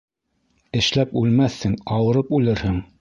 Эшләп 0.79 1.13
үлмәҫһең, 1.21 1.77
ауырып 1.99 2.33
үлерһең. 2.39 2.83